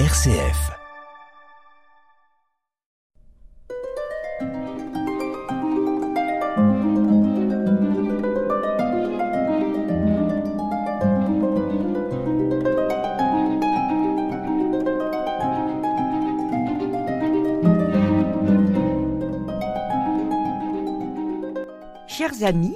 [0.00, 0.72] RCF.
[22.08, 22.74] Chers amis,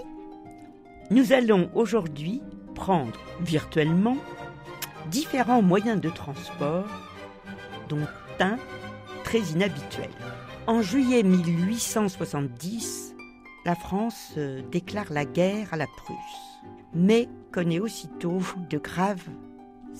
[1.11, 2.41] nous allons aujourd'hui
[2.77, 4.17] prendre virtuellement
[5.11, 7.08] différents moyens de transport,
[7.89, 8.07] dont
[8.41, 8.57] un
[9.25, 10.11] très inhabituel.
[10.67, 13.15] En juillet 1870,
[13.65, 16.17] la France euh, déclare la guerre à la Prusse,
[16.95, 19.29] mais connaît aussitôt de graves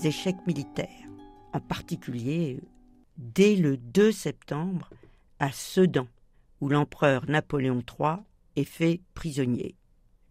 [0.03, 0.87] échecs militaires,
[1.53, 2.59] en particulier
[3.17, 4.89] dès le 2 septembre
[5.39, 6.07] à Sedan,
[6.61, 8.17] où l'empereur Napoléon III
[8.55, 9.75] est fait prisonnier.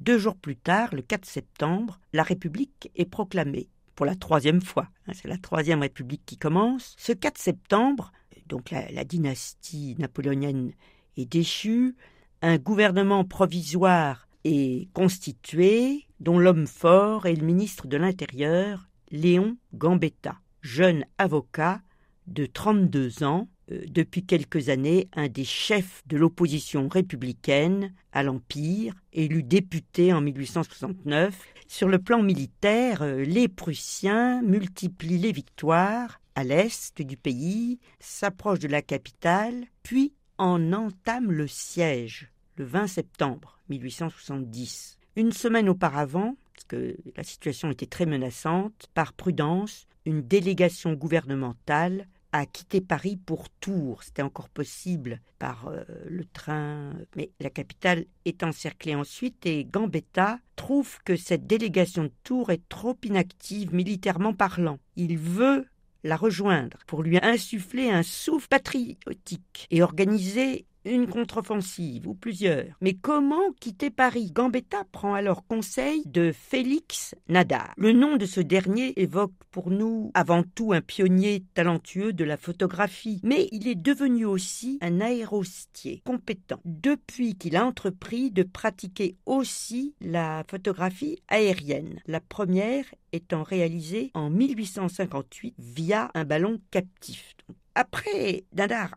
[0.01, 4.87] Deux jours plus tard, le 4 septembre, la République est proclamée pour la troisième fois.
[5.09, 6.95] Hein, c'est la troisième République qui commence.
[6.99, 8.13] Ce 4 septembre,
[8.47, 10.71] donc la, la dynastie napoléonienne
[11.17, 11.97] est déchue,
[12.41, 20.37] un gouvernement provisoire est constitué, dont l'homme fort est le ministre de l'Intérieur, Léon Gambetta,
[20.61, 21.81] jeune avocat
[22.29, 29.43] de 32 ans, depuis quelques années un des chefs de l'opposition républicaine à l'Empire, élu
[29.43, 31.39] député en 1869.
[31.67, 38.61] Sur le plan militaire, euh, les Prussiens multiplient les victoires à l'est du pays, s'approchent
[38.61, 44.99] de la capitale, puis en entament le siège le 20 septembre 1870.
[45.17, 52.07] Une semaine auparavant, parce que la situation était très menaçante, par prudence, une délégation gouvernementale
[52.33, 54.03] a quitté Paris pour Tours.
[54.03, 60.39] C'était encore possible par euh, le train, mais la capitale est encerclée ensuite et Gambetta
[60.57, 64.79] trouve que cette délégation de Tours est trop inactive militairement parlant.
[64.97, 65.67] Il veut
[66.05, 72.77] la rejoindre pour lui insuffler un souffle patriotique et organiser une contre-offensive ou plusieurs.
[72.81, 74.31] Mais comment quitter Paris?
[74.33, 77.73] Gambetta prend alors conseil de Félix Nadar.
[77.77, 82.37] Le nom de ce dernier évoque pour nous avant tout un pionnier talentueux de la
[82.37, 89.17] photographie, mais il est devenu aussi un aérostier compétent depuis qu'il a entrepris de pratiquer
[89.27, 92.01] aussi la photographie aérienne.
[92.07, 97.37] La première étant réalisée en 1858 via un ballon captif.
[97.81, 98.43] Après,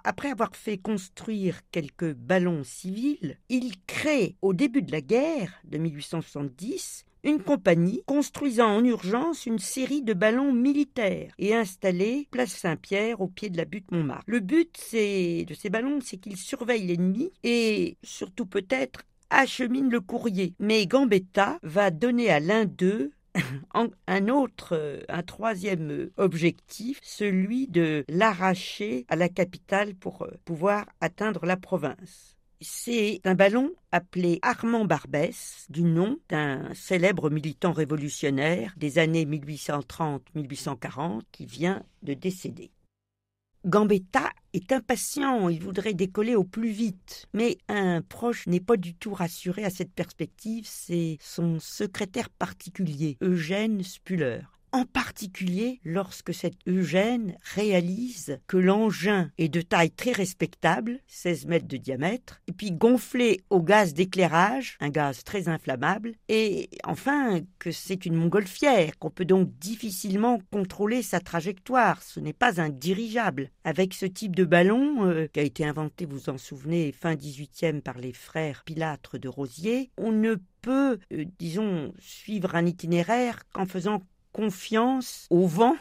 [0.04, 5.78] après avoir fait construire quelques ballons civils, il crée au début de la guerre de
[5.78, 13.22] 1870 une compagnie construisant en urgence une série de ballons militaires et installés place Saint-Pierre
[13.22, 14.24] au pied de la butte Montmartre.
[14.26, 20.56] Le but de ces ballons, c'est qu'ils surveillent l'ennemi et surtout peut-être acheminent le courrier.
[20.58, 23.12] Mais Gambetta va donner à l'un d'eux
[24.08, 30.32] un autre, euh, un troisième euh, objectif, celui de l'arracher à la capitale pour euh,
[30.46, 32.38] pouvoir atteindre la province.
[32.60, 41.22] C'est un ballon appelé Armand Barbès, du nom d'un célèbre militant révolutionnaire des années 1830-1840
[41.32, 42.70] qui vient de décéder.
[43.66, 47.28] Gambetta est impatient, il voudrait décoller au plus vite.
[47.34, 53.18] Mais un proche n'est pas du tout rassuré à cette perspective, c'est son secrétaire particulier,
[53.22, 61.00] Eugène Spuller en particulier lorsque cet Eugène réalise que l'engin est de taille très respectable,
[61.08, 66.70] 16 mètres de diamètre, et puis gonflé au gaz d'éclairage, un gaz très inflammable, et
[66.84, 72.62] enfin que c'est une montgolfière, qu'on peut donc difficilement contrôler sa trajectoire, ce n'est pas
[72.62, 73.50] un dirigeable.
[73.64, 77.82] Avec ce type de ballon, euh, qui a été inventé, vous en souvenez, fin 18e
[77.82, 83.66] par les frères Pilâtre de Rosier, on ne peut, euh, disons, suivre un itinéraire qu'en
[83.66, 85.76] faisant confiance au vent.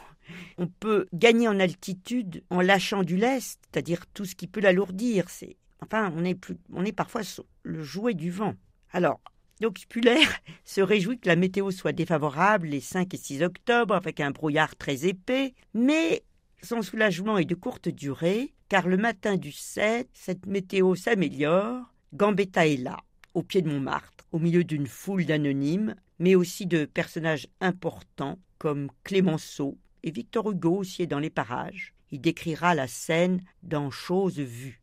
[0.58, 5.28] On peut gagner en altitude en lâchant du lest, c'est-à-dire tout ce qui peut l'alourdir.
[5.28, 7.22] C'est enfin, on est parfois
[7.62, 8.54] le jouet du vent.
[8.92, 9.20] Alors,
[9.60, 10.20] donc Spuller
[10.64, 14.74] se réjouit que la météo soit défavorable les 5 et 6 octobre avec un brouillard
[14.76, 16.22] très épais, mais
[16.62, 21.82] son soulagement est de courte durée, car le matin du 7, cette météo s'améliore,
[22.14, 22.98] Gambetta est là,
[23.34, 28.90] au pied de Montmartre, au milieu d'une foule d'anonymes, mais aussi de personnages importants comme
[29.02, 31.94] Clémenceau et Victor Hugo aussi est dans les parages.
[32.10, 34.82] Il décrira la scène dans Choses vues.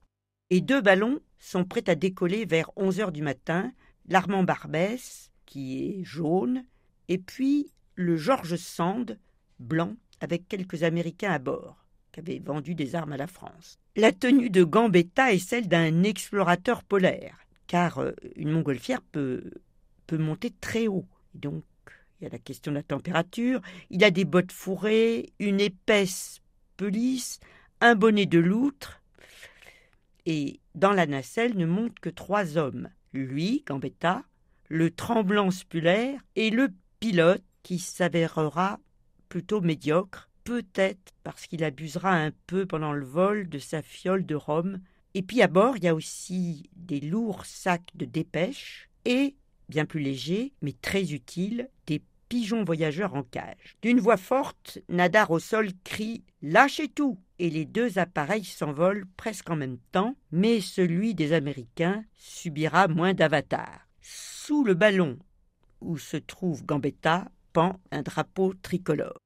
[0.49, 3.71] Et deux ballons sont prêts à décoller vers 11 heures du matin,
[4.07, 6.65] l'Armand Barbès, qui est jaune,
[7.07, 9.19] et puis le George Sand,
[9.59, 13.79] blanc, avec quelques Américains à bord, qui avaient vendu des armes à la France.
[13.95, 19.51] La tenue de Gambetta est celle d'un explorateur polaire, car euh, une montgolfière peut,
[20.07, 21.05] peut monter très haut.
[21.37, 21.63] Donc,
[22.19, 23.61] il y a la question de la température.
[23.89, 26.41] Il a des bottes fourrées, une épaisse
[26.77, 27.39] pelisse,
[27.81, 29.01] un bonnet de loutre,
[30.27, 34.23] et dans la nacelle ne montent que trois hommes, lui, Gambetta,
[34.67, 36.67] le tremblant Spuller et le
[36.99, 38.81] pilote qui s'avérera
[39.29, 44.35] plutôt médiocre, peut-être parce qu'il abusera un peu pendant le vol de sa fiole de
[44.35, 44.81] rhum.
[45.13, 49.33] Et puis à bord, il y a aussi des lourds sacs de dépêche et,
[49.69, 53.77] bien plus légers, mais très utiles, des pigeons voyageurs en cage.
[53.81, 59.49] D'une voix forte, Nadar au sol crie Lâchez tout et les deux appareils s'envolent presque
[59.49, 63.87] en même temps, mais celui des Américains subira moins d'avatars.
[64.01, 65.17] Sous le ballon
[65.81, 69.19] où se trouve Gambetta pend un drapeau tricolore.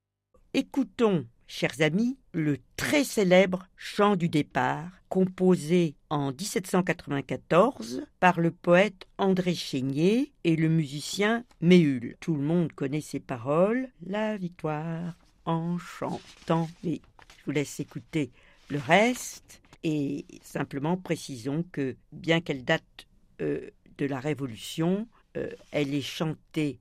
[0.54, 9.06] Écoutons, chers amis, le très célèbre chant du départ, composé en 1794 par le poète
[9.18, 12.16] André Chénier et le musicien Méhul.
[12.22, 13.90] Tout le monde connaît ces paroles.
[14.08, 16.70] La victoire en chantant.
[16.86, 17.02] Mais
[17.40, 18.32] je vous laisse écouter
[18.70, 23.08] le reste et simplement précisons que bien qu'elle date
[23.42, 25.06] euh, de la Révolution,
[25.38, 26.80] euh, elle est chantée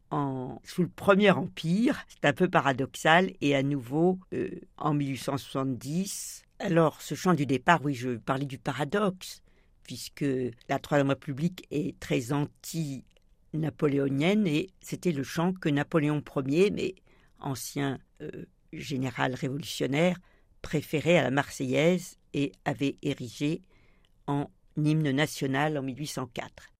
[0.65, 6.43] sous le Premier Empire, c'est un peu paradoxal, et à nouveau euh, en 1870.
[6.59, 9.43] Alors, ce chant du départ, oui, je parlais du paradoxe,
[9.85, 10.25] puisque
[10.69, 16.95] la Troisième République est très anti-napoléonienne, et c'était le chant que Napoléon Ier, mais
[17.39, 17.99] ancien
[18.73, 20.17] général révolutionnaire,
[20.63, 23.63] préféré à la Marseillaise et avait érigé
[24.27, 26.71] en hymne national en 1804.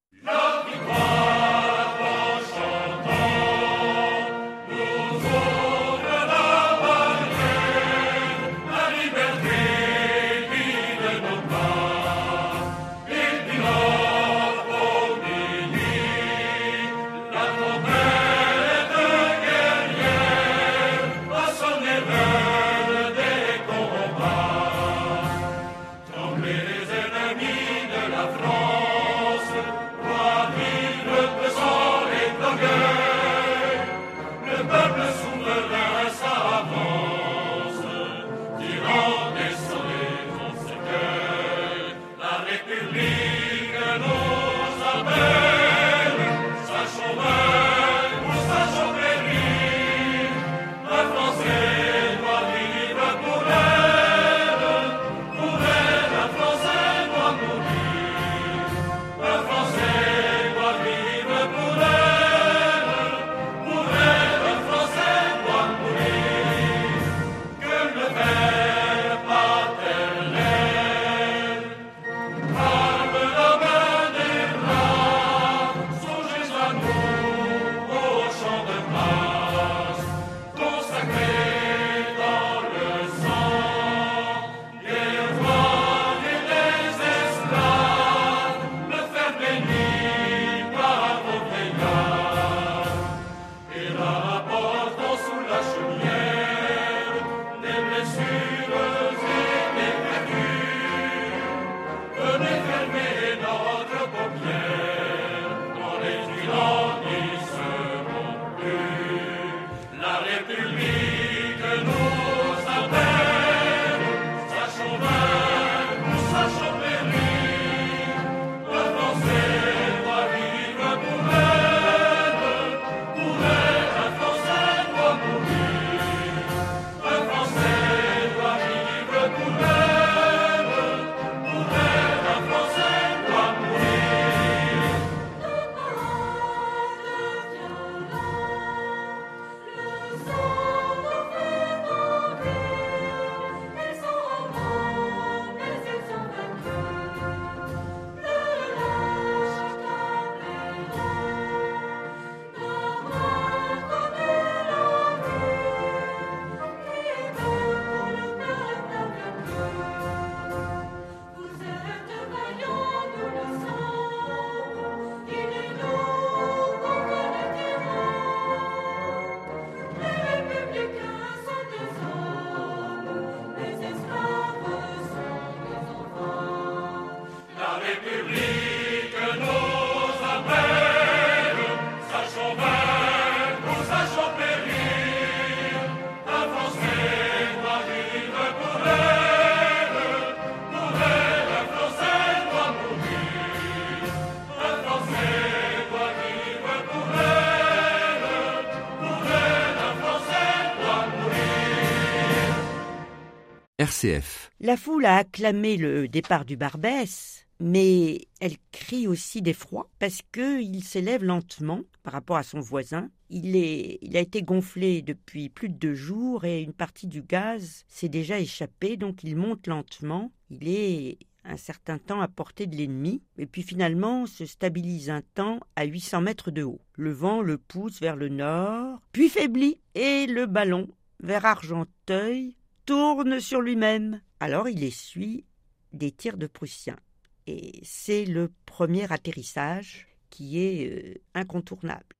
[203.81, 204.51] RCF.
[204.61, 210.85] La foule a acclamé le départ du Barbès, mais elle crie aussi d'effroi parce qu'il
[210.85, 213.09] s'élève lentement par rapport à son voisin.
[213.31, 217.23] Il, est, il a été gonflé depuis plus de deux jours et une partie du
[217.23, 220.31] gaz s'est déjà échappée, donc il monte lentement.
[220.51, 225.23] Il est un certain temps à portée de l'ennemi, et puis finalement se stabilise un
[225.23, 226.83] temps à 800 mètres de haut.
[226.97, 230.87] Le vent le pousse vers le nord, puis faiblit, et le ballon,
[231.23, 234.21] vers Argenteuil, tourne sur lui-même.
[234.41, 235.45] Alors il essuie
[235.93, 236.99] des tirs de Prussiens.
[237.47, 242.15] Et c'est le premier atterrissage qui est euh, incontournable.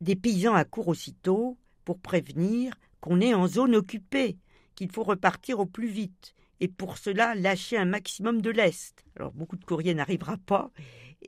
[0.00, 4.38] Des paysans accourent aussitôt pour prévenir qu'on est en zone occupée,
[4.74, 9.04] qu'il faut repartir au plus vite, et pour cela lâcher un maximum de lest.
[9.16, 10.70] Alors beaucoup de courriers n'arrivera pas,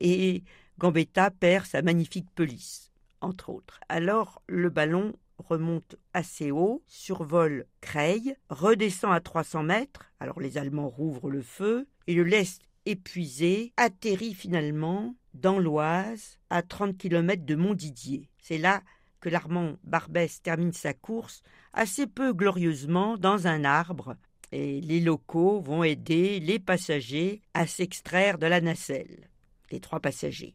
[0.01, 0.43] et
[0.79, 3.81] Gambetta perd sa magnifique pelisse, entre autres.
[3.89, 10.89] Alors le ballon remonte assez haut, survole Creil, redescend à 300 mètres, alors les Allemands
[10.89, 17.55] rouvrent le feu, et le lest épuisé atterrit finalement dans l'Oise, à 30 km de
[17.55, 18.29] Montdidier.
[18.39, 18.83] C'est là
[19.21, 24.17] que l'Armand Barbès termine sa course assez peu glorieusement dans un arbre,
[24.53, 29.29] et les locaux vont aider les passagers à s'extraire de la nacelle,
[29.71, 30.55] les trois passagers.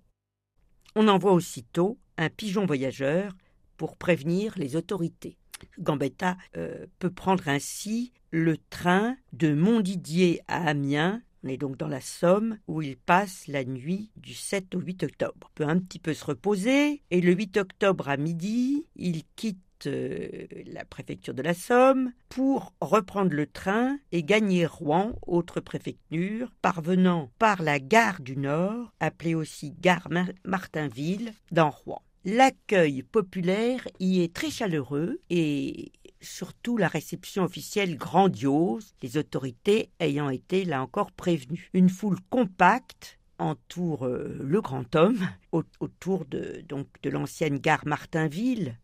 [0.95, 3.33] On envoie aussitôt un pigeon voyageur
[3.81, 5.39] pour prévenir les autorités.
[5.79, 11.87] Gambetta euh, peut prendre ainsi le train de Montdidier à Amiens, on est donc dans
[11.87, 15.49] la Somme, où il passe la nuit du 7 au 8 octobre.
[15.49, 19.87] Il peut un petit peu se reposer, et le 8 octobre à midi, il quitte
[19.87, 26.53] euh, la préfecture de la Somme pour reprendre le train et gagner Rouen, autre préfecture,
[26.61, 30.07] parvenant par la gare du Nord, appelée aussi gare
[30.45, 32.03] Martinville, dans Rouen.
[32.23, 40.29] L'accueil populaire y est très chaleureux et surtout la réception officielle grandiose, les autorités ayant
[40.29, 41.69] été là encore prévenues.
[41.73, 48.77] Une foule compacte entoure euh, le grand homme autour de donc de l'ancienne gare Martinville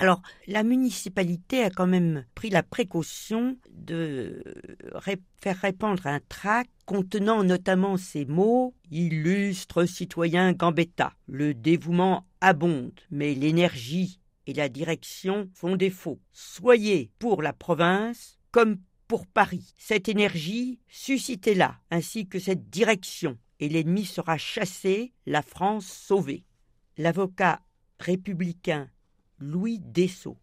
[0.00, 4.44] alors, la municipalité a quand même pris la précaution de
[5.40, 11.14] faire répandre un tract contenant notamment ces mots Illustre citoyen Gambetta.
[11.26, 16.20] Le dévouement abonde, mais l'énergie et la direction font défaut.
[16.32, 19.74] Soyez pour la province comme pour Paris.
[19.76, 26.44] Cette énergie, suscitez-la, ainsi que cette direction, et l'ennemi sera chassé, la France sauvée.
[26.96, 27.60] L'avocat
[27.98, 28.88] républicain
[29.38, 30.36] Louis Dessau.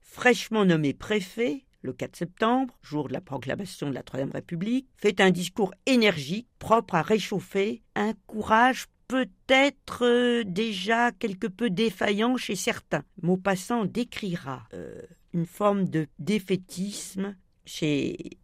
[0.00, 5.20] Fraîchement nommé préfet, le 4 septembre, jour de la proclamation de la Troisième République, fait
[5.20, 12.54] un discours énergique, propre à réchauffer un courage peut-être euh, déjà quelque peu défaillant chez
[12.54, 13.02] certains.
[13.22, 15.02] Maupassant décrira euh,
[15.34, 18.38] une forme de défaitisme chez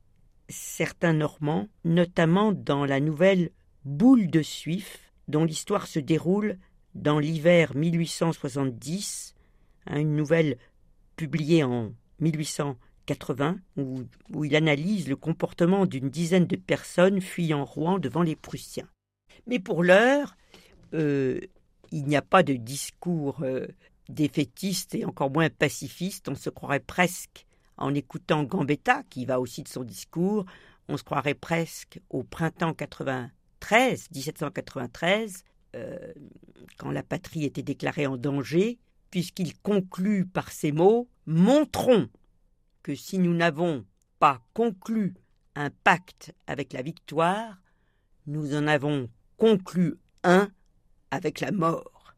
[0.49, 3.51] certains Normands, notamment dans la nouvelle
[3.85, 6.59] Boule de Suif, dont l'histoire se déroule
[6.97, 9.37] dans l'hiver 1870
[9.87, 10.59] une nouvelle
[11.15, 14.03] publiée en 1880 où,
[14.35, 18.89] où il analyse le comportement d'une dizaine de personnes fuyant Rouen devant les Prussiens.
[19.47, 20.37] Mais pour l'heure,
[20.97, 21.41] euh,
[21.93, 23.67] il n'y a pas de discours euh,
[24.09, 26.29] défaitiste et encore moins pacifiste.
[26.29, 30.47] On se croirait presque, en écoutant Gambetta, qui va aussi de son discours,
[30.89, 35.99] on se croirait presque au printemps 93, 1793, euh,
[36.79, 38.79] quand la patrie était déclarée en danger,
[39.11, 42.09] puisqu'il conclut par ces mots Montrons
[42.85, 43.85] que si nous n'avons
[44.21, 45.15] pas conclu
[45.57, 47.61] un pacte avec la victoire,
[48.27, 50.51] nous en avons conclu un
[51.11, 52.15] avec la mort.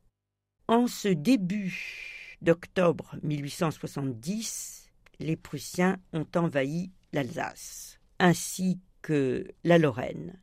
[0.67, 4.91] En ce début d'octobre 1870,
[5.21, 10.39] les Prussiens ont envahi l'Alsace, ainsi que la Lorraine,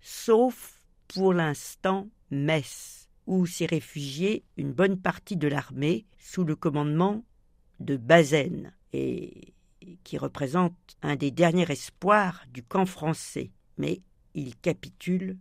[0.00, 7.24] sauf pour l'instant Metz où s'est réfugiée une bonne partie de l'armée sous le commandement
[7.80, 9.54] de Bazaine, et
[10.04, 13.50] qui représente un des derniers espoirs du camp français.
[13.78, 14.02] Mais
[14.34, 15.38] il capitule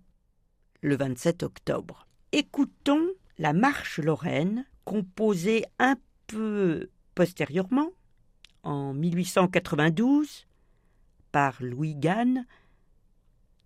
[0.81, 2.07] le 27 octobre.
[2.35, 7.91] Écoutons la marche lorraine, composée un peu postérieurement,
[8.63, 10.47] en 1892,
[11.31, 12.47] par Louis Gann,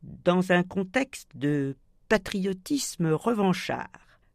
[0.03, 1.77] dans un contexte de
[2.09, 3.87] patriotisme revanchard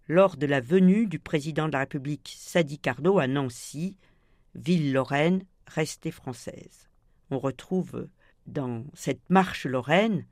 [0.09, 3.99] lors de la venue du président de la République Sadi Carnot à Nancy,
[4.55, 6.89] ville lorraine restée française.
[7.31, 8.09] On retrouve
[8.47, 10.25] dans cette marche lorraine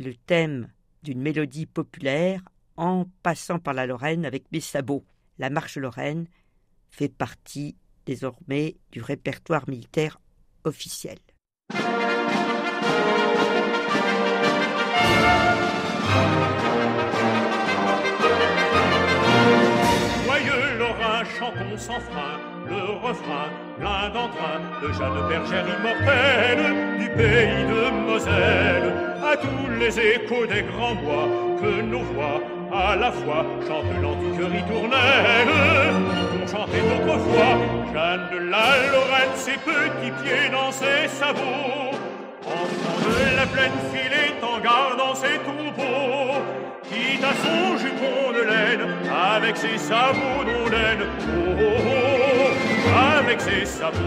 [0.00, 0.72] le thème
[1.04, 2.42] d'une mélodie populaire
[2.76, 5.04] en passant par la Lorraine avec mes sabots.
[5.38, 6.26] La marche Lorraine
[6.90, 7.76] fait partie
[8.06, 10.20] désormais du répertoire militaire
[10.64, 11.18] officiel.
[20.24, 23.48] Joyeux Lorrain, chantons sans frein le refrain,
[23.78, 30.62] plein d'entrain de Jeanne bergères immortelles du pays de Moselle, à tous les échos des
[30.62, 31.28] grands bois
[31.60, 32.40] que nos voix
[32.72, 35.48] à la fois chantent l'antique ritournelle
[36.42, 37.54] On chantait autrefois
[37.92, 41.96] Jeanne de la Lorraine ses petits pieds dans ses sabots.
[42.44, 46.40] Enfant de la plaine filée en gardant ses troupeaux.
[46.84, 48.88] Quitte à son jupon de laine
[49.34, 51.72] avec ses sabots non laine oh, oh,
[52.86, 53.98] oh, avec ses sabots.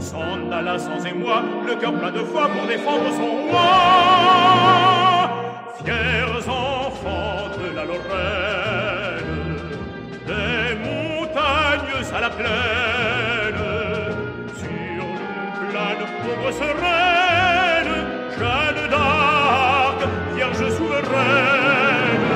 [0.00, 4.28] S'en alla sans émoi le cœur plein de foi pour défendre son roi.
[5.84, 6.40] Fiers de
[7.78, 7.84] la
[10.26, 13.64] des montagnes à la plaine
[14.56, 17.94] sur une plane pauvre sereine
[18.36, 20.00] Jeanne d'Arc
[20.34, 22.26] vierge souveraine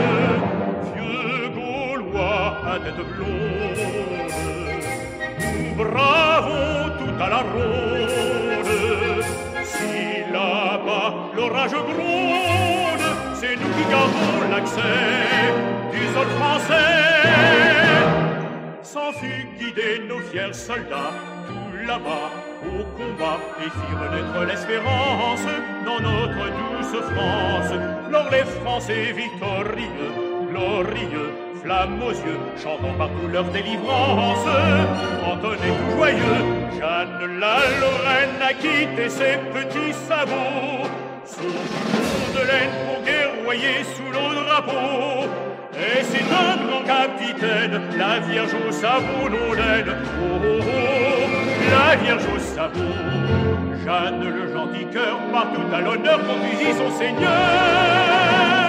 [0.94, 4.32] vieux Gaulois à tête blonde
[5.44, 8.70] nous bravons tout à la ronde
[9.64, 12.82] si là-bas l'orage gronde
[13.42, 14.99] c'est nous qui gardons l'accès
[15.92, 16.92] du sol français.
[18.82, 21.14] Sans fut guider nos fiers soldats
[21.49, 22.28] tout là-bas
[22.78, 25.46] au combat et firent naître l'espérance
[25.84, 27.72] dans notre douce France.
[28.12, 30.12] Lors les Français victorieux
[30.49, 31.30] glorieux
[31.62, 34.46] flammes aux yeux chantant partout leur délivrance
[35.32, 36.42] entonnaient tout joyeux
[36.78, 40.87] Jeanne la Lorraine a quitté ses petits sabots.
[41.25, 42.91] Jupon de laine
[43.42, 45.28] guerroyer sous nos drapeaux
[45.75, 51.30] et c'est un grand capitaine la vierge au sabot non laine oh, oh, oh,
[51.70, 52.80] la vierge au sabot.
[53.84, 58.62] Jeanne le gentil cœur partout à l'honneur conduisit son seigneur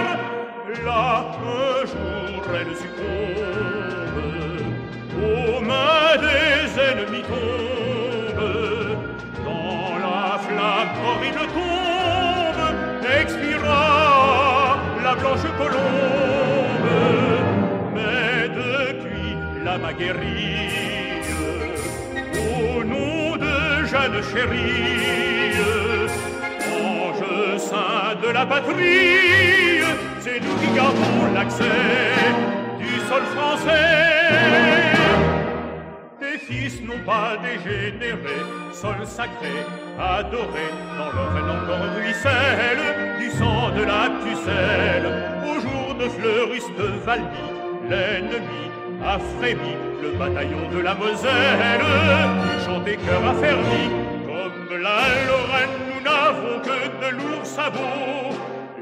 [24.32, 25.54] chérie.
[26.72, 29.64] Ange saint de la patrie
[30.24, 31.64] c'est nous qui gardons l'accès
[32.80, 34.94] du sol français.
[36.20, 38.38] Tes fils n'ont pas dégénéré
[38.72, 39.56] sol sacré
[40.00, 45.10] adoré dans leur veine encore ruisselle du sang de la pucelle.
[45.50, 47.48] Au jour de fleuriste Valmy
[47.90, 48.72] l'ennemi
[49.06, 51.82] a frémi le bataillon de la Moselle.
[52.66, 54.03] Chanté cœur affermi
[54.84, 58.36] la Lorraine nous n'avons que de lourds sabots.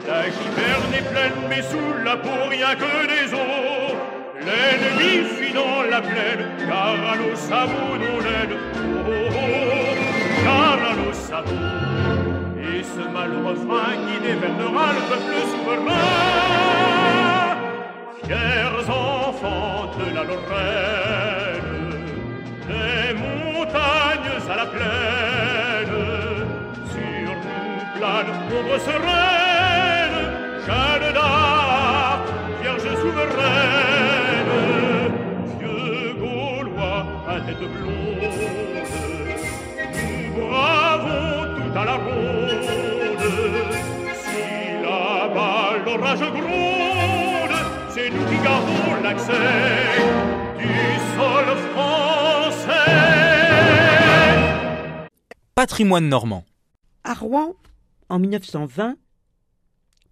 [0.07, 3.93] La giberne est pleine mais sous la peau rien que des os.
[4.47, 9.95] L'ennemi fuit dans la plaine car à nos sabots non l'aide oh, oh, oh,
[10.43, 11.69] car à nos sabots.
[12.57, 16.07] Et ce malheureux frein qui dévernera le peuple souverain.
[18.23, 21.61] Fiers enfants de la Lorraine
[22.67, 24.00] des montagnes
[24.49, 25.95] à la plaine
[26.91, 30.17] sur nous plane pauvre sereine
[30.65, 32.25] Jeanne d'Arc
[32.61, 34.51] vierge souveraine
[35.59, 38.35] vieux Gaulois à tête blonde
[40.33, 43.23] nous bravons tout à la ronde.
[44.23, 44.43] Si
[44.83, 47.57] là-bas l'orage gronde
[47.89, 49.49] c'est nous qui gardons l'accès
[50.57, 50.73] du
[51.15, 52.20] sol français
[55.61, 56.43] Patrimoine normand.
[57.03, 57.55] À Rouen,
[58.09, 58.97] en 1920,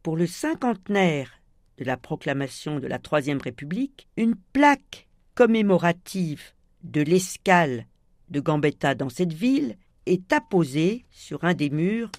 [0.03, 1.41] pour le cinquantenaire
[1.79, 6.43] de la proclamation de la Troisième République, une plaque commémorative
[6.83, 7.87] de l'escale
[8.29, 12.11] de Gambetta dans cette ville est apposée sur un des murs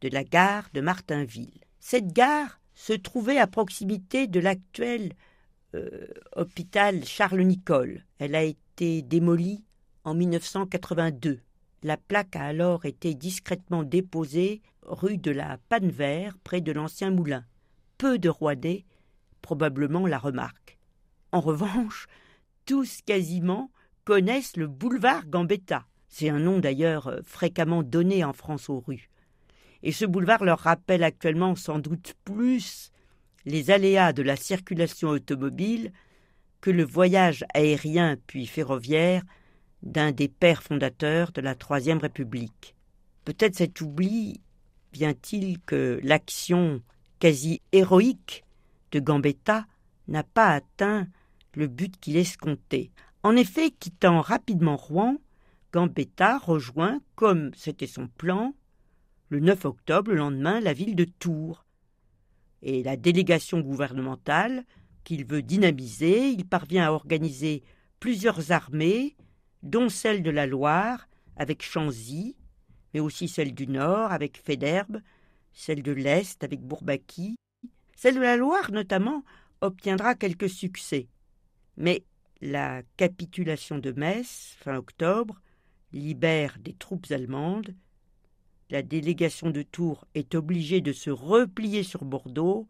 [0.00, 1.60] de la gare de Martinville.
[1.78, 5.12] Cette gare se trouvait à proximité de l'actuel
[5.76, 8.04] euh, hôpital Charles-Nicolle.
[8.18, 9.62] Elle a été démolie
[10.02, 11.42] en 1982.
[11.82, 17.44] La plaque a alors été discrètement déposée rue de la Panne-Vert, près de l'ancien moulin.
[17.98, 18.84] Peu de Rouennais,
[19.40, 20.78] probablement, la remarquent.
[21.32, 22.06] En revanche,
[22.66, 23.70] tous quasiment
[24.04, 25.86] connaissent le boulevard Gambetta.
[26.08, 29.08] C'est un nom d'ailleurs euh, fréquemment donné en France aux rues.
[29.82, 32.92] Et ce boulevard leur rappelle actuellement sans doute plus
[33.44, 35.92] les aléas de la circulation automobile
[36.60, 39.24] que le voyage aérien puis ferroviaire
[39.82, 42.74] d'un des pères fondateurs de la Troisième République.
[43.24, 44.40] Peut-être cet oubli
[44.92, 46.82] vient-il que l'action
[47.18, 48.44] quasi héroïque
[48.90, 49.66] de Gambetta
[50.08, 51.06] n'a pas atteint
[51.54, 52.90] le but qu'il escomptait.
[53.22, 55.18] En effet, quittant rapidement Rouen,
[55.72, 58.54] Gambetta rejoint, comme c'était son plan,
[59.28, 61.64] le 9 octobre, le lendemain, la ville de Tours.
[62.62, 64.64] Et la délégation gouvernementale
[65.04, 67.62] qu'il veut dynamiser, il parvient à organiser
[67.98, 69.16] plusieurs armées,
[69.62, 72.36] dont celle de la Loire, avec Chanzy,
[72.92, 75.00] mais aussi celle du Nord, avec Féderbe,
[75.52, 77.36] celle de l'Est, avec Bourbaki.
[77.96, 79.24] Celle de la Loire, notamment,
[79.60, 81.08] obtiendra quelques succès.
[81.76, 82.04] Mais
[82.40, 85.40] la capitulation de Metz, fin octobre,
[85.92, 87.74] libère des troupes allemandes.
[88.70, 92.66] La délégation de Tours est obligée de se replier sur Bordeaux.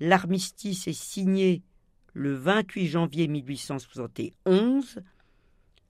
[0.00, 1.62] L'armistice est signé
[2.12, 5.00] le 28 janvier 1871,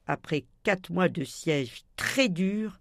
[0.06, 2.78] après quatre mois de siège très dur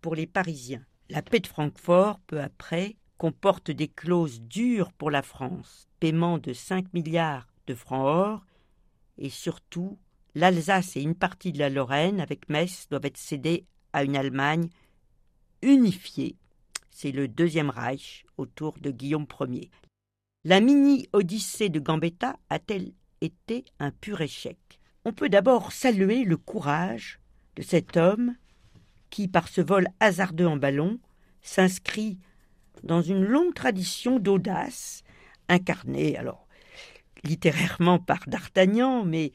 [0.00, 0.84] pour les Parisiens.
[1.10, 6.52] La paix de Francfort, peu après, comporte des clauses dures pour la France, paiement de
[6.52, 8.46] 5 milliards de francs or,
[9.18, 9.98] et surtout
[10.34, 14.68] l'Alsace et une partie de la Lorraine avec Metz doivent être cédées à une Allemagne
[15.62, 16.36] unifiée.
[16.90, 19.70] C'est le Deuxième Reich autour de Guillaume Ier.
[20.44, 24.58] La mini-odyssée de Gambetta a-t-elle été un pur échec?
[25.04, 27.20] On peut d'abord saluer le courage
[27.56, 28.34] de cet homme
[29.10, 30.98] qui, par ce vol hasardeux en ballon,
[31.42, 32.18] s'inscrit
[32.82, 35.02] dans une longue tradition d'audace,
[35.48, 36.46] incarnée alors
[37.24, 39.32] littérairement par D'Artagnan, mais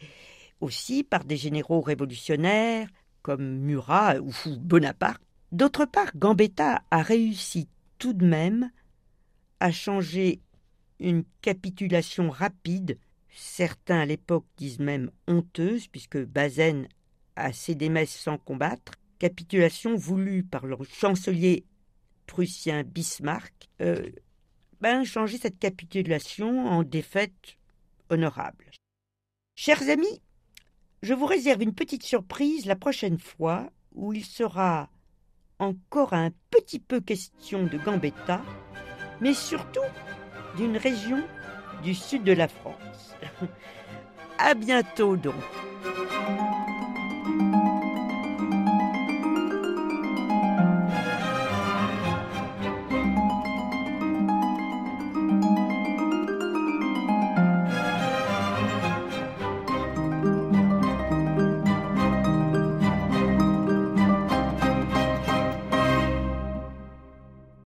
[0.61, 2.87] aussi par des généraux révolutionnaires
[3.21, 5.21] comme Murat ou Bonaparte.
[5.51, 8.69] D'autre part, Gambetta a réussi tout de même
[9.59, 10.41] à changer
[10.99, 12.97] une capitulation rapide,
[13.33, 16.87] certains à l'époque disent même honteuse, puisque Bazaine
[17.35, 21.65] a cédé Metz sans combattre, capitulation voulue par le chancelier
[22.25, 24.09] prussien Bismarck, euh,
[24.81, 27.57] ben, cette capitulation en défaite
[28.09, 28.71] honorable.
[29.55, 30.21] Chers amis,
[31.01, 34.89] je vous réserve une petite surprise la prochaine fois où il sera
[35.59, 38.41] encore un petit peu question de Gambetta,
[39.19, 39.81] mais surtout
[40.55, 41.23] d'une région
[41.83, 43.15] du sud de la France.
[44.37, 45.35] à bientôt donc.